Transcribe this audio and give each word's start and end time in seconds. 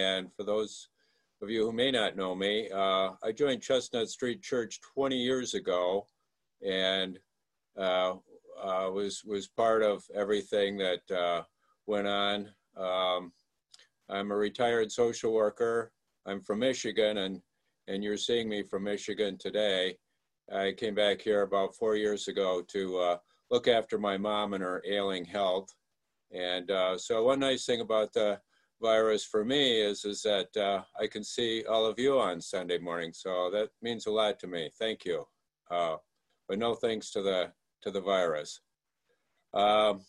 And 0.00 0.32
for 0.34 0.44
those 0.44 0.88
of 1.42 1.50
you 1.50 1.64
who 1.64 1.72
may 1.72 1.90
not 1.90 2.16
know 2.16 2.34
me, 2.34 2.70
uh, 2.70 3.10
I 3.22 3.32
joined 3.32 3.62
Chestnut 3.62 4.08
Street 4.08 4.42
Church 4.42 4.80
20 4.94 5.16
years 5.16 5.54
ago 5.54 6.06
and 6.66 7.18
uh, 7.78 8.14
uh, 8.62 8.90
was, 8.92 9.22
was 9.24 9.48
part 9.48 9.82
of 9.82 10.02
everything 10.14 10.78
that 10.78 11.10
uh, 11.10 11.42
went 11.86 12.06
on. 12.06 12.48
Um, 12.76 13.32
I'm 14.08 14.30
a 14.30 14.36
retired 14.36 14.90
social 14.90 15.32
worker. 15.32 15.92
I'm 16.26 16.40
from 16.40 16.60
Michigan, 16.60 17.18
and, 17.18 17.40
and 17.88 18.02
you're 18.02 18.16
seeing 18.16 18.48
me 18.48 18.62
from 18.62 18.84
Michigan 18.84 19.38
today. 19.38 19.96
I 20.52 20.72
came 20.72 20.94
back 20.94 21.20
here 21.20 21.42
about 21.42 21.76
four 21.76 21.96
years 21.96 22.28
ago 22.28 22.62
to 22.68 22.98
uh, 22.98 23.16
look 23.50 23.68
after 23.68 23.98
my 23.98 24.16
mom 24.16 24.54
and 24.54 24.62
her 24.62 24.82
ailing 24.86 25.24
health. 25.24 25.68
And 26.32 26.70
uh, 26.70 26.98
so 26.98 27.24
one 27.24 27.40
nice 27.40 27.64
thing 27.64 27.80
about 27.80 28.12
the 28.12 28.40
virus 28.80 29.24
for 29.24 29.44
me 29.44 29.80
is, 29.80 30.04
is 30.04 30.22
that 30.22 30.56
uh, 30.56 30.82
I 31.00 31.06
can 31.06 31.24
see 31.24 31.64
all 31.68 31.86
of 31.86 31.98
you 31.98 32.18
on 32.18 32.40
Sunday 32.40 32.78
morning. 32.78 33.12
So 33.12 33.50
that 33.52 33.70
means 33.82 34.06
a 34.06 34.10
lot 34.10 34.38
to 34.40 34.46
me. 34.46 34.70
Thank 34.78 35.04
you. 35.04 35.24
Uh, 35.70 35.96
but 36.48 36.58
no 36.58 36.74
thanks 36.74 37.10
to 37.12 37.22
the, 37.22 37.52
to 37.82 37.90
the 37.90 38.00
virus. 38.00 38.60
Um, 39.54 40.00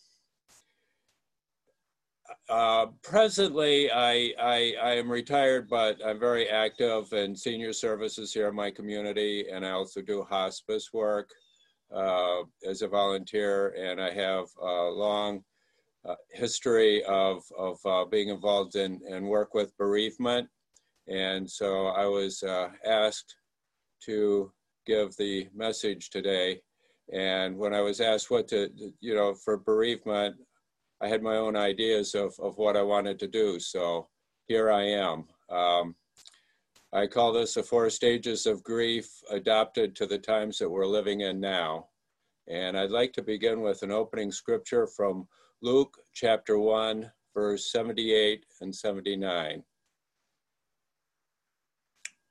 uh, 2.48 2.86
presently, 3.02 3.90
I, 3.90 4.32
I, 4.40 4.74
I, 4.82 4.92
am 4.94 5.10
retired, 5.10 5.68
but 5.68 5.98
I'm 6.04 6.18
very 6.18 6.48
active 6.48 7.12
in 7.12 7.36
senior 7.36 7.72
services 7.72 8.32
here 8.32 8.48
in 8.48 8.54
my 8.54 8.70
community, 8.70 9.46
and 9.50 9.66
I 9.66 9.70
also 9.70 10.00
do 10.00 10.22
hospice 10.22 10.92
work 10.92 11.30
uh, 11.94 12.42
as 12.66 12.82
a 12.82 12.88
volunteer, 12.88 13.74
and 13.78 14.00
I 14.00 14.10
have 14.12 14.46
a 14.60 14.90
long 14.90 15.44
uh, 16.08 16.14
history 16.30 17.02
of, 17.04 17.42
of 17.58 17.78
uh, 17.84 18.04
being 18.04 18.28
involved 18.28 18.76
in 18.76 19.00
and 19.08 19.26
work 19.26 19.54
with 19.54 19.76
bereavement. 19.76 20.48
And 21.08 21.48
so 21.50 21.86
I 21.86 22.06
was 22.06 22.42
uh, 22.42 22.68
asked 22.84 23.36
to 24.04 24.52
give 24.86 25.16
the 25.16 25.48
message 25.54 26.10
today. 26.10 26.60
And 27.12 27.56
when 27.56 27.74
I 27.74 27.80
was 27.80 28.00
asked 28.00 28.30
what 28.30 28.48
to, 28.48 28.70
you 29.00 29.14
know, 29.14 29.34
for 29.34 29.56
bereavement, 29.58 30.36
I 31.00 31.08
had 31.08 31.22
my 31.22 31.36
own 31.36 31.56
ideas 31.56 32.14
of, 32.14 32.34
of 32.40 32.56
what 32.58 32.76
I 32.76 32.82
wanted 32.82 33.18
to 33.20 33.28
do. 33.28 33.58
So 33.58 34.08
here 34.46 34.70
I 34.70 34.84
am. 34.84 35.24
Um, 35.50 35.94
I 36.92 37.06
call 37.06 37.32
this 37.32 37.54
the 37.54 37.62
four 37.62 37.88
stages 37.90 38.46
of 38.46 38.62
grief 38.62 39.08
adopted 39.30 39.96
to 39.96 40.06
the 40.06 40.18
times 40.18 40.58
that 40.58 40.68
we're 40.68 40.86
living 40.86 41.22
in 41.22 41.40
now. 41.40 41.86
And 42.48 42.78
I'd 42.78 42.90
like 42.90 43.12
to 43.14 43.22
begin 43.22 43.62
with 43.62 43.82
an 43.82 43.90
opening 43.90 44.30
scripture 44.30 44.86
from 44.86 45.26
Luke 45.64 45.98
chapter 46.12 46.58
1, 46.58 47.12
verse 47.32 47.70
78 47.70 48.46
and 48.62 48.74
79. 48.74 49.62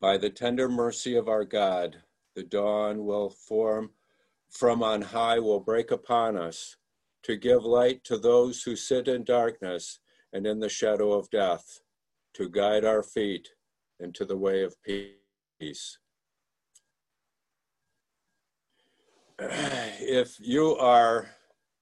By 0.01 0.17
the 0.17 0.29
tender 0.29 0.67
mercy 0.67 1.15
of 1.15 1.29
our 1.29 1.45
God, 1.45 2.03
the 2.35 2.43
dawn 2.43 3.05
will 3.05 3.29
form 3.29 3.91
from 4.49 4.83
on 4.83 5.01
high 5.01 5.39
will 5.39 5.61
break 5.61 5.91
upon 5.91 6.35
us 6.35 6.75
to 7.23 7.37
give 7.37 7.63
light 7.63 8.03
to 8.03 8.17
those 8.17 8.63
who 8.63 8.75
sit 8.75 9.07
in 9.07 9.23
darkness 9.23 9.99
and 10.33 10.45
in 10.45 10.59
the 10.59 10.67
shadow 10.67 11.13
of 11.13 11.29
death, 11.29 11.79
to 12.33 12.49
guide 12.49 12.83
our 12.83 13.01
feet 13.01 13.47
into 14.01 14.25
the 14.25 14.35
way 14.35 14.61
of 14.61 14.75
peace. 14.83 15.97
If 20.03 20.35
you 20.39 20.75
are 20.75 21.29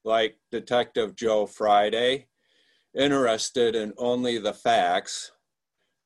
like 0.04 0.38
Detective 0.50 1.14
Joe 1.14 1.46
Friday, 1.46 2.26
interested 2.96 3.74
in 3.74 3.92
only 3.98 4.38
the 4.38 4.54
facts, 4.54 5.32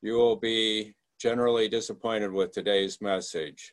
you 0.03 0.14
will 0.14 0.36
be 0.36 0.95
generally 1.19 1.69
disappointed 1.69 2.33
with 2.33 2.53
today's 2.53 3.01
message. 3.01 3.73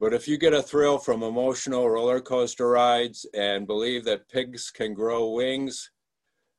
But 0.00 0.14
if 0.14 0.28
you 0.28 0.38
get 0.38 0.54
a 0.54 0.62
thrill 0.62 0.98
from 0.98 1.22
emotional 1.22 1.88
roller 1.88 2.20
coaster 2.20 2.68
rides 2.68 3.26
and 3.34 3.66
believe 3.66 4.04
that 4.04 4.28
pigs 4.28 4.70
can 4.70 4.94
grow 4.94 5.30
wings, 5.30 5.90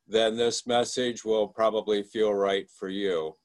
then 0.08 0.36
this 0.36 0.66
message 0.66 1.24
will 1.24 1.48
probably 1.48 2.04
feel 2.04 2.34
right 2.34 2.70
for 2.70 2.90
you. 2.90 3.36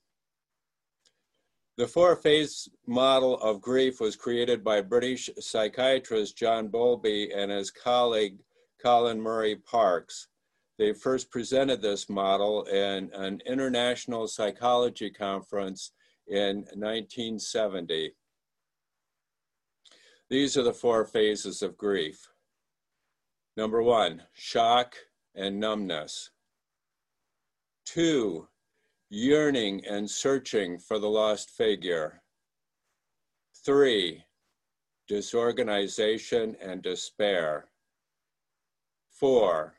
The 1.77 1.87
four 1.87 2.17
phase 2.17 2.69
model 2.87 3.39
of 3.41 3.61
grief 3.61 4.01
was 4.01 4.17
created 4.17 4.65
by 4.65 4.81
British 4.81 5.29
psychiatrist 5.39 6.37
John 6.37 6.69
Bowlby 6.69 7.33
and 7.33 7.51
his 7.51 7.71
colleague 7.71 8.39
Colin 8.85 9.19
Murray 9.19 9.57
Parkes. 9.57 10.29
They 10.79 10.93
first 10.93 11.31
presented 11.31 11.81
this 11.81 12.11
model 12.11 12.65
in 12.65 13.11
an 13.15 13.41
international 13.47 14.29
psychology 14.29 15.09
conference 15.09 15.93
in 16.27 16.67
1970. 16.75 18.13
These 20.29 20.59
are 20.59 20.63
the 20.63 20.75
four 20.75 21.07
phases 21.07 21.63
of 21.63 21.79
grief. 21.79 22.29
Number 23.57 23.83
one, 23.83 24.23
shock 24.35 24.97
and 25.35 25.59
numbness. 25.59 26.31
Two, 27.87 28.49
yearning 29.09 29.83
and 29.87 30.11
searching 30.11 30.79
for 30.79 30.99
the 30.99 31.09
lost 31.09 31.49
figure. 31.49 32.21
Three, 33.65 34.25
disorganization 35.09 36.55
and 36.61 36.83
despair. 36.83 37.71
Four, 39.15 39.77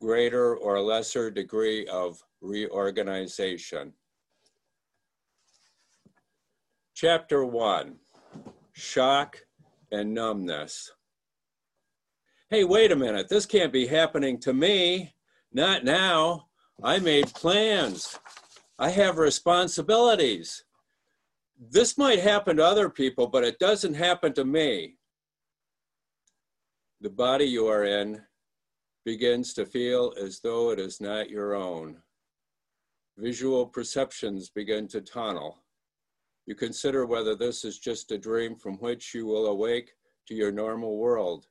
greater 0.00 0.56
or 0.56 0.80
lesser 0.80 1.28
degree 1.28 1.86
of 1.88 2.22
reorganization. 2.40 3.92
Chapter 6.94 7.44
one, 7.44 7.96
shock 8.72 9.38
and 9.90 10.14
numbness. 10.14 10.92
Hey, 12.48 12.62
wait 12.62 12.92
a 12.92 12.96
minute, 12.96 13.28
this 13.28 13.44
can't 13.44 13.72
be 13.72 13.88
happening 13.88 14.38
to 14.40 14.52
me. 14.52 15.14
Not 15.52 15.84
now. 15.84 16.46
I 16.82 16.98
made 16.98 17.34
plans. 17.34 18.18
I 18.78 18.90
have 18.90 19.18
responsibilities. 19.18 20.64
This 21.58 21.98
might 21.98 22.20
happen 22.20 22.56
to 22.56 22.64
other 22.64 22.88
people, 22.88 23.26
but 23.26 23.44
it 23.44 23.58
doesn't 23.58 23.94
happen 23.94 24.32
to 24.34 24.44
me. 24.44 24.96
The 27.00 27.10
body 27.10 27.44
you 27.44 27.66
are 27.66 27.84
in 27.84 28.22
begins 29.04 29.54
to 29.54 29.64
feel 29.64 30.12
as 30.20 30.40
though 30.40 30.70
it 30.70 30.78
is 30.78 31.00
not 31.00 31.30
your 31.30 31.54
own. 31.54 31.96
Visual 33.16 33.66
perceptions 33.66 34.50
begin 34.50 34.88
to 34.88 35.00
tunnel. 35.00 35.62
You 36.46 36.54
consider 36.54 37.06
whether 37.06 37.34
this 37.34 37.64
is 37.64 37.78
just 37.78 38.12
a 38.12 38.18
dream 38.18 38.56
from 38.56 38.76
which 38.78 39.14
you 39.14 39.26
will 39.26 39.46
awake 39.46 39.92
to 40.26 40.34
your 40.34 40.52
normal 40.52 40.96
world. 40.96 41.46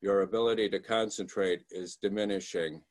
Your 0.00 0.22
ability 0.22 0.68
to 0.70 0.80
concentrate 0.80 1.62
is 1.70 1.98
diminishing. 2.00 2.82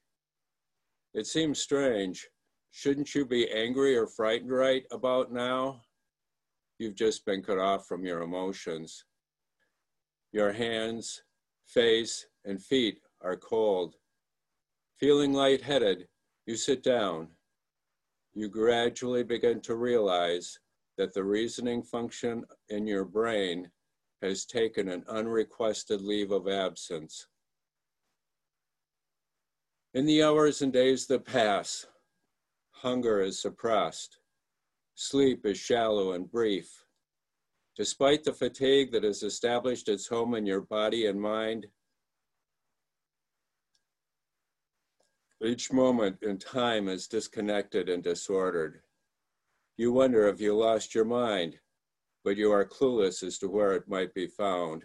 It 1.13 1.25
seems 1.25 1.59
strange. 1.59 2.27
Shouldn't 2.71 3.15
you 3.15 3.25
be 3.25 3.49
angry 3.51 3.97
or 3.97 4.07
frightened 4.07 4.51
right 4.51 4.83
about 4.91 5.31
now? 5.31 5.81
You've 6.77 6.95
just 6.95 7.25
been 7.25 7.41
cut 7.41 7.57
off 7.57 7.87
from 7.87 8.05
your 8.05 8.21
emotions. 8.21 9.05
Your 10.31 10.53
hands, 10.53 11.23
face, 11.65 12.27
and 12.45 12.63
feet 12.63 12.99
are 13.21 13.35
cold. 13.35 13.95
Feeling 14.97 15.33
lightheaded, 15.33 16.07
you 16.45 16.55
sit 16.55 16.83
down. 16.83 17.27
You 18.33 18.49
gradually 18.49 19.23
begin 19.23 19.61
to 19.61 19.75
realize 19.75 20.59
that 20.97 21.13
the 21.13 21.23
reasoning 21.23 21.81
function 21.81 22.43
in 22.69 22.85
your 22.85 23.05
brain 23.05 23.69
has 24.21 24.45
taken 24.45 24.89
an 24.89 25.03
unrequested 25.07 26.01
leave 26.01 26.31
of 26.31 26.47
absence. 26.47 27.27
In 29.93 30.05
the 30.05 30.21
hours 30.21 30.61
and 30.61 30.71
days 30.71 31.07
that 31.07 31.25
pass, 31.25 31.87
hunger 32.71 33.21
is 33.21 33.41
suppressed, 33.41 34.19
sleep 34.95 35.45
is 35.45 35.57
shallow 35.57 36.11
and 36.11 36.29
brief. 36.29 36.83
Despite 37.75 38.23
the 38.23 38.33
fatigue 38.33 38.91
that 38.91 39.03
has 39.03 39.23
established 39.23 39.87
its 39.87 40.05
home 40.05 40.35
in 40.35 40.45
your 40.45 40.61
body 40.61 41.05
and 41.05 41.19
mind, 41.19 41.65
each 45.43 45.71
moment 45.71 46.17
in 46.21 46.37
time 46.37 46.89
is 46.89 47.07
disconnected 47.07 47.89
and 47.89 48.03
disordered. 48.03 48.81
You 49.77 49.93
wonder 49.93 50.27
if 50.27 50.41
you 50.41 50.55
lost 50.55 50.93
your 50.93 51.05
mind, 51.05 51.55
but 52.25 52.35
you 52.35 52.51
are 52.51 52.65
clueless 52.65 53.23
as 53.23 53.37
to 53.39 53.47
where 53.47 53.73
it 53.73 53.87
might 53.87 54.13
be 54.13 54.27
found. 54.27 54.83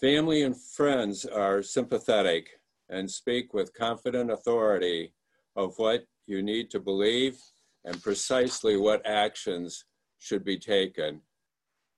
Family 0.00 0.42
and 0.42 0.56
friends 0.56 1.26
are 1.26 1.62
sympathetic 1.62 2.48
and 2.88 3.10
speak 3.10 3.52
with 3.52 3.74
confident 3.74 4.30
authority 4.30 5.12
of 5.56 5.74
what 5.78 6.04
you 6.26 6.42
need 6.42 6.70
to 6.70 6.80
believe 6.80 7.38
and 7.84 8.02
precisely 8.02 8.76
what 8.76 9.04
actions 9.06 9.84
should 10.18 10.44
be 10.44 10.58
taken. 10.58 11.20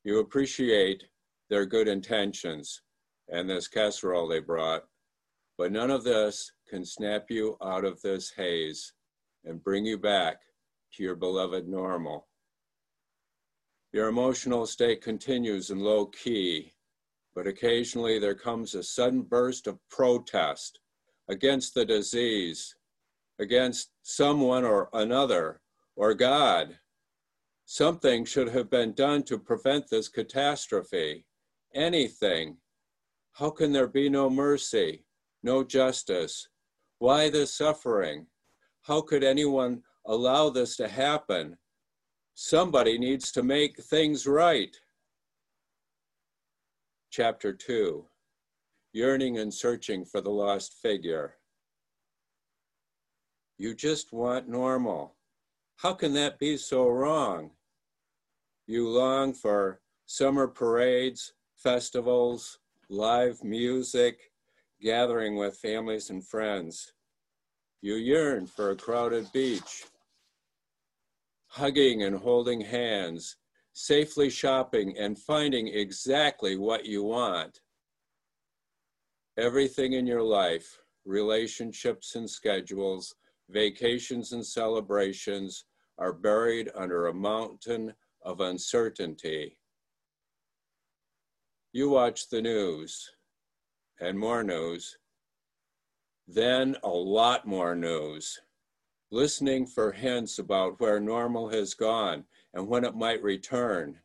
You 0.04 0.20
appreciate 0.20 1.04
their 1.50 1.66
good 1.66 1.88
intentions 1.88 2.82
and 3.28 3.48
this 3.48 3.68
casserole 3.68 4.28
they 4.28 4.40
brought, 4.40 4.84
but 5.58 5.72
none 5.72 5.90
of 5.90 6.04
this 6.04 6.52
can 6.68 6.84
snap 6.84 7.30
you 7.30 7.56
out 7.62 7.84
of 7.84 8.00
this 8.02 8.30
haze. 8.30 8.92
and 9.44 9.62
bring 9.64 9.84
you 9.84 9.98
back 9.98 10.40
to 10.92 11.02
your 11.02 11.16
beloved 11.16 11.66
normal. 11.66 12.28
Your 13.92 14.08
emotional 14.08 14.66
state 14.66 15.02
continues 15.02 15.70
in 15.70 15.80
low 15.80 16.06
key, 16.06 16.72
but 17.34 17.46
occasionally 17.46 18.18
there 18.18 18.34
comes 18.34 18.74
a 18.74 18.82
sudden 18.82 19.22
burst 19.22 19.66
of 19.66 19.80
protest 19.90 20.78
against 21.28 21.74
the 21.74 21.84
disease, 21.84 22.74
against 23.38 23.90
someone 24.02 24.64
or 24.64 24.88
another, 24.92 25.60
or 25.96 26.14
God. 26.14 26.78
Something 27.64 28.24
should 28.24 28.48
have 28.50 28.70
been 28.70 28.92
done 28.92 29.22
to 29.24 29.38
prevent 29.38 29.88
this 29.88 30.08
catastrophe. 30.08 31.24
Anything. 31.74 32.58
How 33.32 33.50
can 33.50 33.72
there 33.72 33.88
be 33.88 34.08
no 34.08 34.28
mercy, 34.28 35.04
no 35.42 35.64
justice? 35.64 36.48
Why 36.98 37.30
this 37.30 37.54
suffering? 37.54 38.26
How 38.82 39.00
could 39.00 39.24
anyone 39.24 39.82
allow 40.06 40.50
this 40.50 40.76
to 40.76 40.88
happen? 40.88 41.56
Somebody 42.34 42.98
needs 42.98 43.30
to 43.32 43.42
make 43.42 43.82
things 43.82 44.26
right. 44.26 44.76
Chapter 47.10 47.52
2 47.52 48.06
Yearning 48.92 49.38
and 49.38 49.52
Searching 49.52 50.04
for 50.04 50.20
the 50.20 50.30
Lost 50.30 50.74
Figure. 50.82 51.34
You 53.58 53.74
just 53.74 54.12
want 54.12 54.48
normal. 54.48 55.14
How 55.76 55.94
can 55.94 56.14
that 56.14 56.38
be 56.38 56.56
so 56.56 56.88
wrong? 56.88 57.50
You 58.66 58.88
long 58.88 59.34
for 59.34 59.80
summer 60.06 60.48
parades, 60.48 61.32
festivals, 61.56 62.58
live 62.88 63.42
music, 63.44 64.31
gathering 64.82 65.36
with 65.36 65.56
families 65.56 66.10
and 66.10 66.26
friends. 66.26 66.92
You 67.80 67.94
yearn 67.94 68.46
for 68.46 68.70
a 68.70 68.76
crowded 68.76 69.30
beach, 69.32 69.84
hugging 71.46 72.02
and 72.02 72.16
holding 72.16 72.60
hands, 72.60 73.36
safely 73.72 74.28
shopping 74.28 74.98
and 74.98 75.18
finding 75.18 75.68
exactly 75.68 76.56
what 76.56 76.84
you 76.84 77.04
want. 77.04 77.60
Everything 79.38 79.94
in 79.94 80.06
your 80.06 80.22
life, 80.22 80.78
relationships 81.04 82.16
and 82.16 82.28
schedules, 82.28 83.14
vacations 83.48 84.32
and 84.32 84.44
celebrations, 84.44 85.64
are 85.98 86.12
buried 86.12 86.70
under 86.74 87.06
a 87.06 87.14
mountain 87.14 87.94
of 88.22 88.40
uncertainty. 88.40 89.56
You 91.72 91.88
watch 91.88 92.28
the 92.28 92.42
news 92.42 93.10
and 94.02 94.18
more 94.18 94.42
news, 94.42 94.98
then 96.26 96.76
a 96.82 96.88
lot 96.88 97.46
more 97.46 97.76
news, 97.76 98.40
listening 99.12 99.64
for 99.64 99.92
hints 99.92 100.40
about 100.40 100.80
where 100.80 100.98
normal 100.98 101.48
has 101.48 101.74
gone 101.74 102.24
and 102.52 102.66
when 102.66 102.84
it 102.84 102.96
might 102.96 103.22
return. 103.22 103.96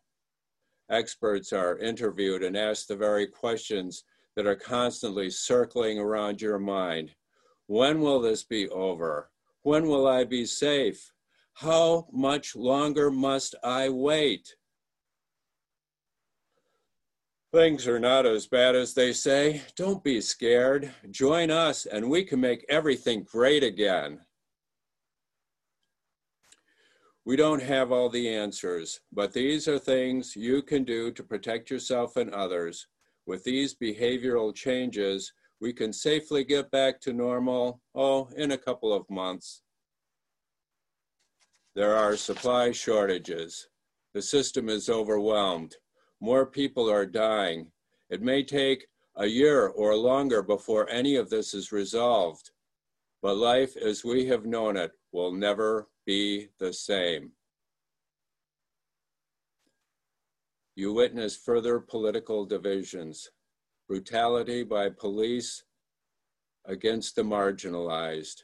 Experts 0.91 1.51
are 1.51 1.79
interviewed 1.79 2.43
and 2.43 2.55
asked 2.55 2.87
the 2.87 2.95
very 2.95 3.25
questions 3.25 4.03
that 4.35 4.45
are 4.45 4.55
constantly 4.55 5.31
circling 5.31 5.97
around 5.97 6.41
your 6.41 6.59
mind. 6.59 7.11
When 7.65 7.99
will 7.99 8.21
this 8.21 8.43
be 8.43 8.69
over? 8.69 9.31
When 9.63 9.87
will 9.87 10.07
I 10.07 10.23
be 10.23 10.45
safe? 10.45 11.11
How 11.53 12.07
much 12.13 12.55
longer 12.55 13.09
must 13.09 13.55
I 13.63 13.89
wait? 13.89 14.55
Things 17.53 17.87
are 17.87 17.99
not 17.99 18.25
as 18.25 18.45
bad 18.45 18.75
as 18.75 18.93
they 18.93 19.13
say. 19.13 19.61
Don't 19.77 20.03
be 20.03 20.19
scared. 20.19 20.91
Join 21.11 21.49
us 21.49 21.85
and 21.85 22.09
we 22.09 22.25
can 22.25 22.41
make 22.41 22.65
everything 22.67 23.23
great 23.23 23.63
again. 23.63 24.19
We 27.23 27.37
don't 27.37 27.61
have 27.61 27.91
all 27.91 28.09
the 28.09 28.27
answers, 28.27 28.99
but 29.13 29.31
these 29.31 29.67
are 29.67 29.79
things 29.79 30.35
you 30.35 30.61
can 30.61 30.83
do 30.83 31.11
to 31.11 31.23
protect 31.23 31.69
yourself 31.69 32.17
and 32.17 32.33
others. 32.33 32.87
With 33.25 33.43
these 33.45 33.75
behavioral 33.75 34.53
changes, 34.53 35.31
we 35.61 35.71
can 35.71 35.91
safely 35.91 36.43
get 36.43 36.69
back 36.71 36.99
to 37.01 37.13
normal, 37.13 37.81
oh, 37.95 38.29
in 38.35 38.51
a 38.51 38.57
couple 38.57 38.93
of 38.93 39.09
months. 39.09 39.61
There 41.75 41.95
are 41.95 42.15
supply 42.17 42.71
shortages. 42.71 43.67
The 44.13 44.21
system 44.21 44.69
is 44.69 44.89
overwhelmed. 44.89 45.75
More 46.19 46.45
people 46.45 46.89
are 46.89 47.05
dying. 47.05 47.71
It 48.09 48.21
may 48.21 48.43
take 48.43 48.87
a 49.15 49.25
year 49.25 49.67
or 49.67 49.95
longer 49.95 50.41
before 50.41 50.89
any 50.89 51.15
of 51.15 51.29
this 51.29 51.53
is 51.53 51.71
resolved. 51.71 52.51
But 53.21 53.37
life 53.37 53.75
as 53.77 54.03
we 54.03 54.25
have 54.27 54.45
known 54.45 54.77
it 54.77 54.91
will 55.11 55.31
never 55.31 55.89
be 56.05 56.49
the 56.59 56.71
same. 56.71 57.31
You 60.75 60.93
witness 60.93 61.35
further 61.35 61.79
political 61.79 62.45
divisions, 62.45 63.29
brutality 63.87 64.63
by 64.63 64.89
police 64.89 65.63
against 66.65 67.15
the 67.15 67.23
marginalized, 67.23 68.43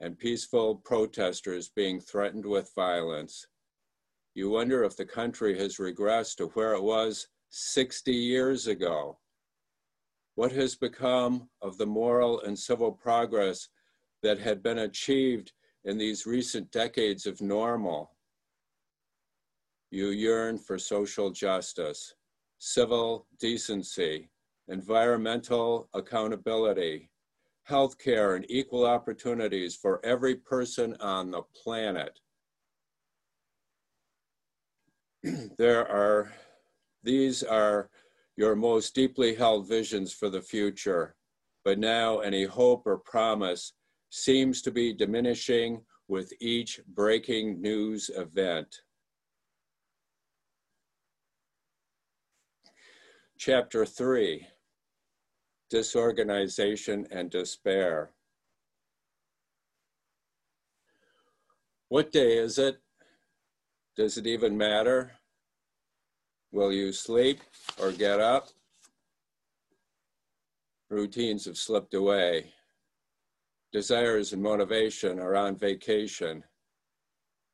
and 0.00 0.18
peaceful 0.18 0.76
protesters 0.76 1.68
being 1.68 2.00
threatened 2.00 2.46
with 2.46 2.72
violence. 2.74 3.46
You 4.38 4.50
wonder 4.50 4.84
if 4.84 4.96
the 4.96 5.04
country 5.04 5.58
has 5.58 5.78
regressed 5.78 6.36
to 6.36 6.46
where 6.54 6.74
it 6.74 6.80
was 6.80 7.26
60 7.48 8.14
years 8.14 8.68
ago. 8.68 9.18
What 10.36 10.52
has 10.52 10.76
become 10.76 11.50
of 11.60 11.76
the 11.76 11.86
moral 11.86 12.42
and 12.42 12.56
civil 12.56 12.92
progress 12.92 13.68
that 14.22 14.38
had 14.38 14.62
been 14.62 14.78
achieved 14.78 15.50
in 15.82 15.98
these 15.98 16.24
recent 16.24 16.70
decades 16.70 17.26
of 17.26 17.40
normal. 17.40 18.12
You 19.90 20.10
yearn 20.10 20.56
for 20.56 20.78
social 20.78 21.32
justice, 21.32 22.14
civil 22.58 23.26
decency, 23.40 24.30
environmental 24.68 25.88
accountability, 25.94 27.10
healthcare, 27.68 28.36
and 28.36 28.48
equal 28.48 28.86
opportunities 28.86 29.74
for 29.74 29.98
every 30.06 30.36
person 30.36 30.96
on 31.00 31.32
the 31.32 31.42
planet. 31.60 32.20
There 35.58 35.86
are, 35.88 36.32
these 37.02 37.42
are 37.42 37.90
your 38.36 38.54
most 38.54 38.94
deeply 38.94 39.34
held 39.34 39.68
visions 39.68 40.12
for 40.12 40.30
the 40.30 40.40
future, 40.40 41.14
but 41.64 41.78
now 41.78 42.18
any 42.18 42.44
hope 42.44 42.86
or 42.86 42.98
promise 42.98 43.72
seems 44.10 44.62
to 44.62 44.70
be 44.70 44.92
diminishing 44.92 45.82
with 46.06 46.32
each 46.40 46.80
breaking 46.94 47.60
news 47.60 48.10
event. 48.14 48.82
Chapter 53.38 53.84
3 53.84 54.46
Disorganization 55.70 57.06
and 57.10 57.30
Despair. 57.30 58.12
What 61.88 62.10
day 62.10 62.38
is 62.38 62.58
it? 62.58 62.78
Does 63.96 64.16
it 64.16 64.26
even 64.26 64.56
matter? 64.56 65.17
Will 66.52 66.72
you 66.72 66.92
sleep 66.92 67.40
or 67.80 67.92
get 67.92 68.20
up? 68.20 68.48
Routines 70.90 71.44
have 71.44 71.58
slipped 71.58 71.94
away 71.94 72.52
desires 73.72 74.32
and 74.32 74.42
motivation 74.42 75.18
are 75.18 75.36
on 75.36 75.56
vacation. 75.56 76.42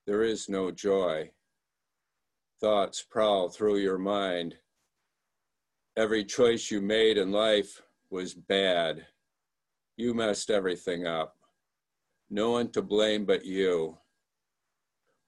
There 0.07 0.23
is 0.23 0.49
no 0.49 0.71
joy. 0.71 1.31
Thoughts 2.61 3.03
prowl 3.03 3.49
through 3.49 3.79
your 3.79 3.99
mind. 3.99 4.55
Every 5.97 6.25
choice 6.25 6.71
you 6.71 6.81
made 6.81 7.19
in 7.19 7.33
life 7.33 7.83
was 8.11 8.35
bad. 8.35 9.07
You 9.97 10.15
messed 10.15 10.51
everything 10.51 11.07
up. 11.07 11.37
No 12.31 12.51
one 12.51 12.71
to 12.73 12.83
blame 12.83 13.25
but 13.25 13.45
you. 13.45 13.99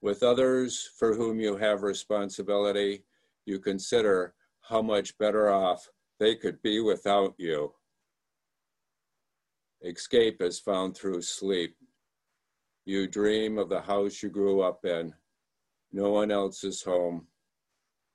With 0.01 0.23
others 0.23 0.89
for 0.97 1.13
whom 1.13 1.39
you 1.39 1.57
have 1.57 1.83
responsibility, 1.83 3.03
you 3.47 3.59
consider 3.59 4.33
how 4.61 4.81
much 4.81 5.17
better 5.17 5.49
off 5.49 5.87
they 6.19 6.35
could 6.35 6.61
be 6.61 6.81
without 6.81 7.33
you. 7.37 7.71
Escape 9.81 10.41
is 10.41 10.59
found 10.59 10.95
through 10.95 11.21
sleep. 11.21 11.75
You 12.85 13.07
dream 13.07 13.57
of 13.57 13.69
the 13.69 13.79
house 13.79 14.21
you 14.21 14.29
grew 14.29 14.61
up 14.61 14.83
in. 14.83 15.13
No 15.93 16.11
one 16.11 16.29
else 16.29 16.65
is 16.65 16.83
home. 16.83 17.27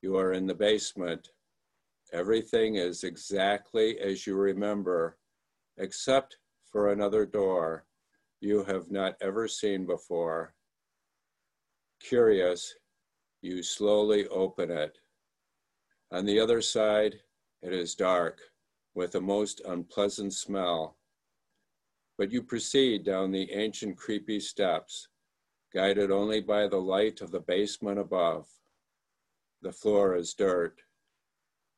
You 0.03 0.17
are 0.17 0.35
in 0.35 0.47
the 0.47 0.55
basement. 0.55 1.31
Everything 2.12 2.75
is 2.75 3.03
exactly 3.03 3.99
as 4.01 4.27
you 4.27 4.37
remember, 4.37 5.17
except 5.79 6.37
for 6.71 6.93
another 6.93 7.25
door 7.25 7.87
you 8.41 8.65
have 8.65 8.91
not 8.91 9.15
ever 9.23 9.49
seen 9.49 9.87
before. 9.87 10.55
Curious, 12.01 12.75
you 13.41 13.62
slowly 13.62 14.27
open 14.29 14.71
it. 14.71 14.99
On 16.12 16.25
the 16.25 16.38
other 16.38 16.61
side, 16.61 17.16
it 17.62 17.73
is 17.73 17.95
dark 17.95 18.38
with 18.95 19.14
a 19.14 19.21
most 19.21 19.61
unpleasant 19.64 20.35
smell 20.35 20.97
but 22.19 22.31
you 22.31 22.42
proceed 22.42 23.04
down 23.04 23.31
the 23.31 23.50
ancient 23.52 23.97
creepy 23.97 24.38
steps, 24.38 25.09
guided 25.75 26.11
only 26.11 26.40
by 26.40 26.69
the 26.69 26.81
light 26.81 27.21
of 27.21 27.31
the 27.31 27.40
basement 27.40 27.99
above. 27.99 28.47
The 29.62 29.73
floor 29.73 30.14
is 30.14 30.35
dirt. 30.35 30.81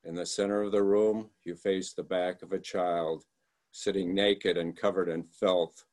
In 0.05 0.15
the 0.15 0.27
center 0.27 0.61
of 0.61 0.73
the 0.73 0.83
room, 0.83 1.31
you 1.45 1.55
face 1.55 1.93
the 1.93 2.03
back 2.03 2.43
of 2.43 2.53
a 2.53 2.59
child 2.59 3.25
sitting 3.73 4.15
naked 4.15 4.59
and 4.59 4.77
covered 4.77 5.09
in 5.09 5.25
filth. 5.25 5.85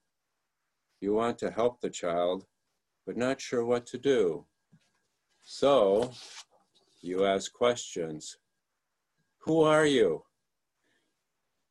You 1.00 1.14
want 1.14 1.38
to 1.40 1.52
help 1.52 1.80
the 1.80 1.90
child, 1.90 2.46
but 3.06 3.18
not 3.18 3.40
sure 3.40 3.66
what 3.66 3.86
to 3.88 3.98
do. 3.98 4.46
So 5.44 6.12
you 7.02 7.26
ask 7.26 7.52
questions. 7.52 8.38
Who 9.40 9.62
are 9.62 9.86
you? 9.86 10.24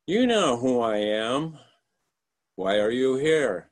You 0.05 0.27
know 0.27 0.57
who 0.57 0.81
I 0.81 0.97
am. 0.97 1.57
Why 2.55 2.79
are 2.79 2.91
you 2.91 3.15
here? 3.15 3.71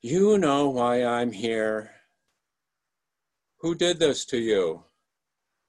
You 0.00 0.38
know 0.38 0.70
why 0.70 1.04
I'm 1.04 1.32
here. 1.32 1.90
Who 3.58 3.74
did 3.74 3.98
this 3.98 4.24
to 4.26 4.38
you? 4.38 4.84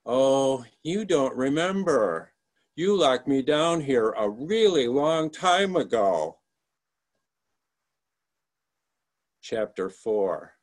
Oh, 0.05 0.65
you 0.83 1.05
don't 1.05 1.35
remember. 1.35 2.33
You 2.75 2.97
locked 2.97 3.27
me 3.27 3.41
down 3.41 3.81
here 3.81 4.11
a 4.11 4.29
really 4.29 4.87
long 4.87 5.29
time 5.29 5.75
ago. 5.75 6.39
Chapter 9.41 9.89
4 9.89 10.53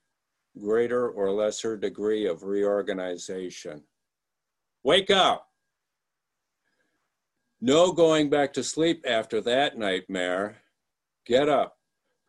Greater 0.58 1.08
or 1.08 1.30
Lesser 1.30 1.76
Degree 1.76 2.26
of 2.26 2.42
Reorganization. 2.42 3.82
Wake 4.82 5.10
up! 5.10 5.46
No 7.60 7.92
going 7.92 8.30
back 8.30 8.54
to 8.54 8.64
sleep 8.64 9.04
after 9.06 9.42
that 9.42 9.76
nightmare. 9.76 10.62
Get 11.26 11.50
up, 11.50 11.76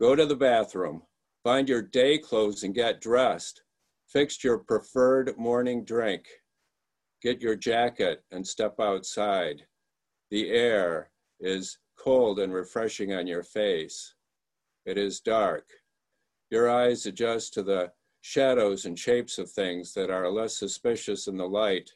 go 0.02 0.16
to 0.16 0.26
the 0.26 0.36
bathroom, 0.36 1.04
find 1.44 1.70
your 1.70 1.82
day 1.82 2.18
clothes 2.18 2.64
and 2.64 2.76
get 2.76 3.00
dressed. 3.00 3.62
Fix 4.10 4.44
your 4.44 4.58
preferred 4.58 5.38
morning 5.38 5.86
drink. 5.86 6.26
Get 7.22 7.42
your 7.42 7.56
jacket 7.56 8.24
and 8.32 8.46
step 8.46 8.82
outside. 8.82 9.62
The 10.30 10.50
air 10.50 11.12
is 11.40 11.78
cold 11.98 12.40
and 12.40 12.54
refreshing 12.54 13.14
on 13.14 13.28
your 13.28 13.44
face. 13.44 14.14
It 14.86 14.98
is 14.98 15.22
dark. 15.22 15.70
Your 16.50 16.70
eyes 16.70 17.06
adjust 17.06 17.54
to 17.54 17.64
the 17.64 17.94
shadows 18.20 18.86
and 18.86 19.00
shapes 19.00 19.38
of 19.38 19.50
things 19.50 19.94
that 19.94 20.10
are 20.10 20.30
less 20.30 20.58
suspicious 20.58 21.28
in 21.28 21.38
the 21.38 21.48
light, 21.48 21.90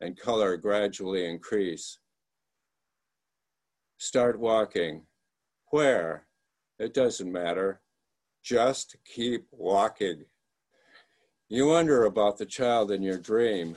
and 0.00 0.18
color 0.18 0.56
gradually 0.56 1.26
increase. 1.26 1.98
Start 3.98 4.38
walking. 4.38 5.02
Where? 5.70 6.26
It 6.78 6.92
doesn't 6.92 7.32
matter. 7.32 7.80
Just 8.42 8.96
keep 9.04 9.46
walking. 9.50 10.24
You 11.48 11.68
wonder 11.68 12.04
about 12.04 12.38
the 12.38 12.46
child 12.46 12.90
in 12.90 13.02
your 13.02 13.18
dream. 13.18 13.76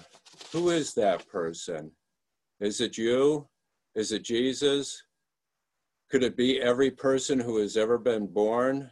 Who 0.51 0.69
is 0.69 0.93
that 0.95 1.27
person? 1.27 1.91
Is 2.59 2.81
it 2.81 2.97
you? 2.97 3.47
Is 3.95 4.11
it 4.11 4.23
Jesus? 4.23 5.03
Could 6.09 6.23
it 6.23 6.35
be 6.35 6.59
every 6.59 6.91
person 6.91 7.39
who 7.39 7.57
has 7.57 7.77
ever 7.77 7.97
been 7.97 8.27
born? 8.27 8.89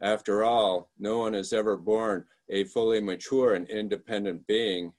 After 0.00 0.44
all, 0.44 0.90
no 0.98 1.18
one 1.18 1.34
is 1.34 1.52
ever 1.52 1.76
born 1.76 2.24
a 2.50 2.64
fully 2.64 3.00
mature 3.00 3.54
and 3.54 3.68
independent 3.68 4.46
being. 4.46 4.92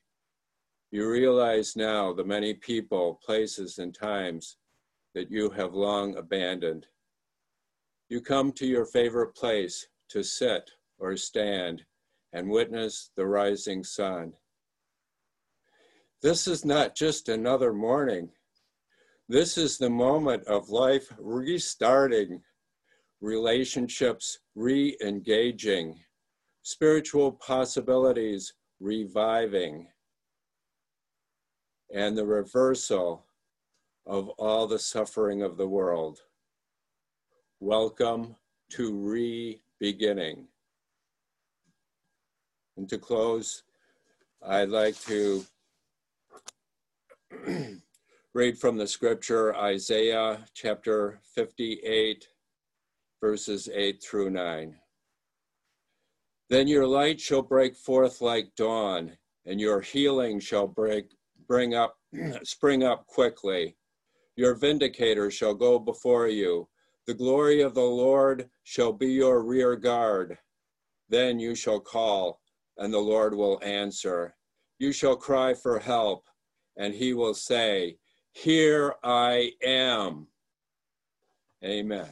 You 0.96 1.10
realize 1.10 1.75
now 1.75 2.14
the 2.14 2.24
many 2.24 2.54
people, 2.54 3.20
places, 3.22 3.80
and 3.80 3.94
times 3.94 4.56
that 5.14 5.30
you 5.30 5.50
have 5.50 5.74
long 5.74 6.16
abandoned. 6.16 6.88
You 8.08 8.22
come 8.22 8.54
to 8.54 8.66
your 8.66 8.86
favorite 8.86 9.36
place 9.36 9.90
to 10.12 10.24
sit 10.24 10.72
or 10.98 11.18
stand 11.18 11.84
and 12.32 12.50
witness 12.50 13.12
the 13.18 13.28
rising 13.28 13.84
sun. 13.84 14.32
This 16.22 16.48
is 16.48 16.64
not 16.64 16.96
just 16.96 17.28
another 17.28 17.74
morning. 17.74 18.30
This 19.28 19.58
is 19.58 19.78
the 19.78 19.90
moment 19.90 20.46
of 20.46 20.70
life 20.70 21.12
restarting, 21.20 22.42
relationships 23.20 24.40
re 24.56 24.96
engaging, 25.02 26.00
spiritual 26.62 27.34
possibilities 27.34 28.54
reviving, 28.80 29.90
and 31.94 32.18
the 32.18 32.25
reversal 32.25 33.25
of 34.06 34.30
all 34.30 34.68
the 34.68 34.80
suffering 34.80 35.42
of 35.42 35.58
the 35.58 35.68
world. 35.68 36.20
Welcome 37.60 38.36
to 38.72 38.94
re 38.94 39.62
beginning. 39.80 40.48
And 42.77 42.89
to 42.89 42.98
close, 42.98 43.63
I'd 44.46 44.70
like 44.70 45.00
to 45.01 45.46
read 48.34 48.58
from 48.58 48.77
the 48.77 48.88
scripture 48.88 49.56
Isaiah 49.56 50.46
chapter 50.54 51.20
58, 51.34 52.27
verses 53.22 53.70
8 53.74 54.04
through 54.04 54.30
9. 54.32 54.75
Then 56.50 56.68
your 56.68 56.86
light 56.86 57.20
shall 57.20 57.42
break 57.42 57.75
forth 57.75 58.22
like 58.22 58.56
dawn, 58.56 59.18
and 59.46 59.60
your 59.60 59.82
healing 59.82 60.39
shall 60.39 60.68
break, 60.68 61.15
bring 61.48 61.75
up, 61.75 61.96
spring 62.44 62.84
up 62.84 63.06
quickly. 63.08 63.75
Your 64.36 64.54
vindicator 64.56 65.32
shall 65.32 65.54
go 65.54 65.80
before 65.80 66.28
you. 66.28 66.68
The 67.08 67.14
glory 67.14 67.62
of 67.62 67.74
the 67.74 67.82
Lord 67.82 68.50
shall 68.64 68.92
be 68.92 69.08
your 69.08 69.44
rear 69.44 69.75
guard. 69.75 70.38
Then 71.10 71.40
you 71.40 71.56
shall 71.56 71.80
call, 71.80 72.42
and 72.78 72.94
the 72.94 73.00
Lord 73.00 73.36
will 73.36 73.62
answer. 73.64 74.36
You 74.80 74.92
shall 74.92 75.16
cry 75.16 75.54
for 75.54 75.80
help, 75.80 76.28
and 76.78 76.94
he 76.94 77.14
will 77.14 77.34
say, 77.34 77.98
Here 78.32 78.96
I 79.04 79.52
am. 79.64 80.28
Amen. 81.64 82.10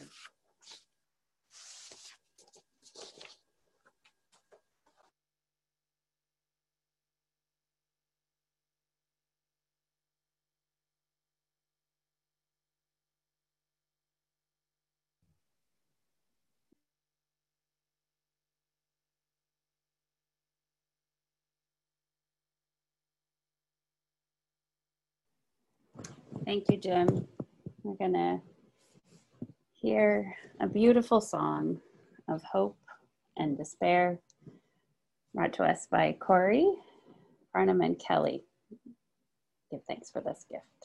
Thank 26.46 26.66
you, 26.70 26.78
Jim. 26.78 27.28
We're 27.84 27.96
going 27.96 28.14
to 28.14 28.42
hear 29.74 30.36
a 30.60 30.68
beautiful 30.68 31.22
song 31.22 31.80
of 32.30 32.42
hope 32.44 32.78
and 33.38 33.58
despair 33.58 34.20
brought 35.34 35.54
to 35.54 35.64
us 35.64 35.88
by 35.90 36.16
Corey 36.20 36.70
Barnum, 37.54 37.82
and 37.82 38.00
Kelly. 38.00 38.44
Give 39.70 39.82
thanks 39.88 40.10
for 40.10 40.22
this 40.22 40.46
gift. 40.50 40.83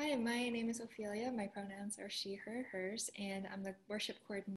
Hi, 0.00 0.16
my 0.16 0.48
name 0.48 0.70
is 0.70 0.80
Ophelia. 0.80 1.30
My 1.30 1.46
pronouns 1.46 1.98
are 1.98 2.08
she, 2.08 2.34
her, 2.34 2.64
hers, 2.72 3.10
and 3.18 3.46
I'm 3.52 3.62
the 3.62 3.74
worship 3.86 4.16
coordinator 4.26 4.48